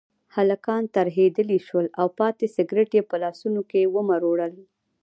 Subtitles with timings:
[0.35, 4.53] هلکان ترهېدلي شول او پاتې سګرټ یې په لاسونو کې ومروړل.